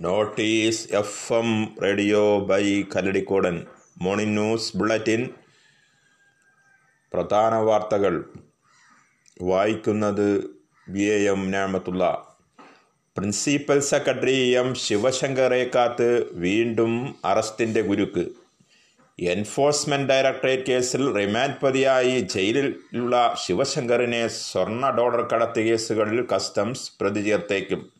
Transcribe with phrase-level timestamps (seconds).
[0.00, 3.66] Notice F M radio by Kalladikodan
[4.02, 5.28] morning news bulletin.
[7.12, 8.24] പ്രധാന വാർത്തകൾ.
[9.42, 10.54] വായിക്കുന്നത്
[10.88, 12.26] വി എ എം ഞാമത്തുള്ള.
[13.16, 18.24] പ്രിൻസിപ്പൽ സെക്രട്ടറി എം ശിവശങ്കറെ കാത്ത് വീണ്ടും അറസ്റ്റിന്റെ ഗുരുക്ക്
[19.20, 27.99] എൻഫോഴ്സ്മെന്റ് ഡയറക്ടറേറ്റ് കേസിൽ റിമാൻഡ് പ്രതിയായി ജയിലിലുള്ള ശിവശങ്കറിനെ സ്വർണ ഡോളർ കടത്ത് കേസുകളിൽ കസ്റ്റംസ് പ്രതി ചേർത്തേക്കും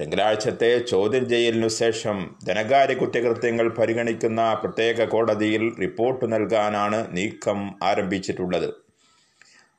[0.00, 8.74] തിങ്കളാഴ്ചത്തെ ചോദ്യം ചെയ്യലിനു ശേഷം ധനകാര്യ കുറ്റകൃത്യങ്ങൾ പരിഗണിക്കുന്ന പ്രത്യേക കോടതിയിൽ റിപ്പോർട്ട് നൽകാനാണ് നീക്കം ആരംഭിച്ചിട്ടുള്ളത്.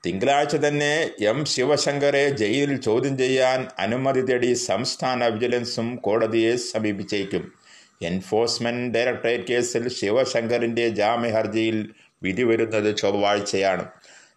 [0.05, 7.51] തിങ്കളാഴ്ച തന്നെ എം ശിവശങ്കറെ ജയിലിൽ ചോദ്യം ചെയ്യാൻ അനുമതി തേടി സംസ്ഥാന വിജിലൻസും കോടതിയെ സമീപിച്ചേക്കും.
[8.01, 11.89] എൻഫോഴ്സ്മെന്റ് ഡയറക്ടറേറ്റ് കേസിൽ ശിവശങ്കറിന്റെ ജാമ്യ ഹർജിയിൽ
[12.23, 13.85] വിധി വരുന്നത് ചൊവ്വാഴ്ചയാണ്.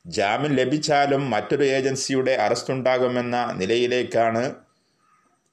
[0.06, 4.69] ജാമ്യം ലഭിച്ചാലും മറ്റൊരു ഏജൻസിയുടെ അറസ്റ്റുണ്ടാകുമെന്ന നിലയിലേക്കാണ്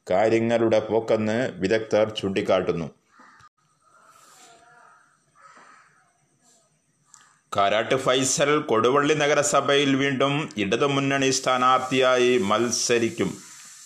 [0.10, 2.92] കാര്യങ്ങളുടെ പോക്കെന്ന് വിദഗ്ധർ ചൂണ്ടിക്കാട്ടുന്നു.
[7.58, 13.38] കാരാട്ട് ഫൈസൽ കൊടുവള്ളി നഗരസഭയിൽ വീണ്ടും ഇടതുമുന്നണി സ്ഥാനാർത്ഥിയായി മത്സരിക്കും.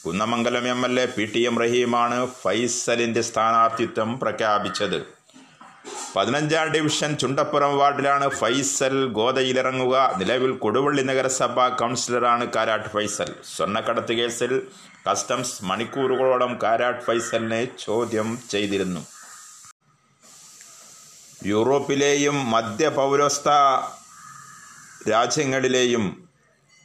[0.05, 5.20] Kunnamangalam M L A P T M റഹീമാണ് ഫൈസലിന്റെ സ്ഥാനാർത്ഥിത്വം പ്രഖ്യാപിച്ചത്.
[6.16, 13.30] പതിനഞ്ചാം ഡിവിഷൻ ചുണ്ടപ്പുറം വാർഡിലാണ് ഫൈസൽ ഗോതയിലിറങ്ങുക നിലവിൽ കൊടുവള്ളി നഗരസഭാ കൗൺസിലറാണ് കാരാട്ട് ഫൈസൽ.
[13.56, 14.68] സ്വർണക്കടത്ത് കേസിൽ
[15.08, 19.02] കസ്റ്റംസ് മണിക്കൂറുകളോളം കാരാട്ട് ഫൈസലിനെ ചോദ്യം ചെയ്തിരുന്നു.
[21.45, 23.50] യൂറോപ്പിലെയും മധ്യ പൗരസ്ത
[25.09, 26.30] രാജ്യങ്ങളിലെയും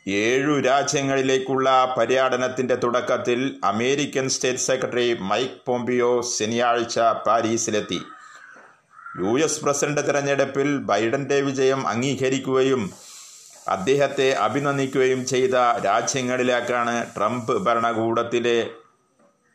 [0.09, 8.01] ഏഴു രാജ്യങ്ങളിലേക്കുള്ള പര്യടനത്തിന്റെ തുടക്കത്തിൽ American state secretary Mike Pompeo ശനിയാഴ്ച പാരീസിലെത്തി.
[9.19, 12.91] യു എസ് പ്രസിഡന്റ് തെരഞ്ഞെടുപ്പിൽ ബൈഡന്റെ വിജയം അംഗീകരിക്കുകയും
[13.69, 18.71] അദ്ദേഹത്തെ അഭിനന്ദിക്കുകയും ചെയ്ത രാജ്യങ്ങളിലേക്കാണ് ട്രംപ് ഭരണകൂടത്തിലെ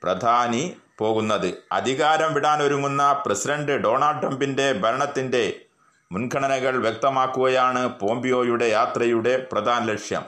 [0.04, 1.54] പ്രധാനി പോകുന്നത്.
[1.72, 5.60] അധികാരം വിടാനൊരുങ്ങുന്ന പ്രസിഡന്റ് ഡൊണാൾഡ് ട്രംപിന്റെ ഭരണത്തിന്റെ
[6.12, 10.24] മുൻഗണനകൾ വ്യക്തമാക്കുകയാണ് പോംപിയോയുടെ യാത്രയുടെ പ്രധാന ലക്ഷ്യം.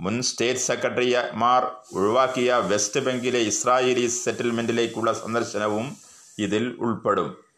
[0.00, 1.62] മുൻ സ്റ്റേറ്റ് സെക്രട്ടറിമാർ
[1.94, 5.96] ഒഴിവാക്കിയ വെസ്റ്റ് ബംഗിലെ ഇസ്രായേലി സെറ്റിൽമെന്റിലേക്കുള്ള സന്ദർശനവും
[6.38, 7.49] ഇതിൽ ഉൾപ്പെടും.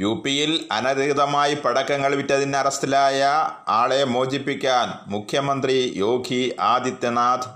[0.00, 3.24] യു പിയിൽ അനധികൃതമായി പടക്കങ്ങൾ വിറ്റതിന് അറസ്റ്റിലായ
[3.68, 7.48] ആളെ മോചിപ്പിക്കാൻ മുഖ്യമന്ത്രി യോഗി ആദിത്യനാഥ്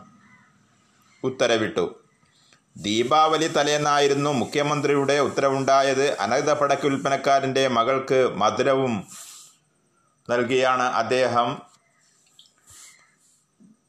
[1.25, 1.85] ഉത്തരവിട്ടു.
[2.77, 6.17] ദീപാവലി തലേന്നായിരുന്നു മുഖ്യമന്ത്രിയുടെ ഉത്തരവുണ്ടായത്.
[6.17, 9.07] അനധികൃത പടക്ക വിൽപ്പനക്കാരന്റെ മകൾക്ക് മധുരവും
[10.31, 11.57] നൽകിയാണ് അദ്ദേഹം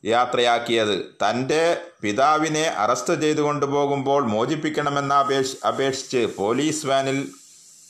[0.06, 0.96] യാത്രയാക്കിയത്.
[1.24, 7.20] തന്റെ പിതാവിനെ അറസ്റ്റ് ചെയ്തു കൊണ്ടുപോകുമ്പോൾ മോചിപ്പിക്കണമെന്ന അപേക്ഷ അപേക്ഷിച്ച് പോലീസ് വാനിൽ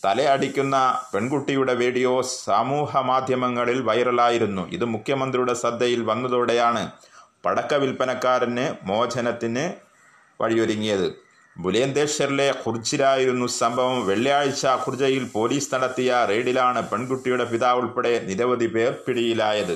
[0.04, 0.76] തലയടിക്കുന്ന
[1.14, 4.64] പെൺകുട്ടിയുടെ വീഡിയോ സമൂഹ മാധ്യമങ്ങളിൽ വൈറലായിരുന്നു.
[4.76, 6.84] ഇത് മുഖ്യമന്ത്രിയുടെ ശ്രദ്ധയിൽ വന്നതോടെയാണ്
[7.46, 9.66] പടക്ക വിൽപ്പനക്കാരന് മോചനത്തിന്
[10.42, 11.08] വഴിയൊരുങ്ങിയത്.
[11.56, 14.00] ബുലേന്ദേശ്വറിലെ ഖുർജിലായിരുന്നു സംഭവം.
[14.08, 19.76] വെള്ളിയാഴ്ച ഖുർജയിൽ പോലീസ് നടത്തിയ റെയ്ഡിലാണ് പെൺകുട്ടിയുടെ പിതാവ് ഉൾപ്പെടെ നിരവധി പേർ പിടിയിലായത്.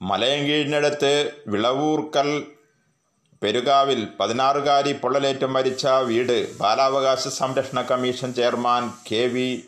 [0.00, 1.14] മലയങ്കീഴിനടുത്ത്
[1.52, 2.30] വിളവൂർക്കൽ
[3.42, 9.62] പെരുകാവിൽ പതിനാറുകാരി പൊള്ളലേറ്റ് മരിച്ച വീട് ബാലാവകാശ സംരക്ഷണ commission chairman K V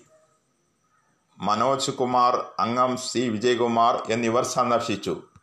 [1.39, 5.15] Manoj Kumar അംഗം സി വിജയകുമാർ എന്നിവർ സന്ദർശിച്ചു.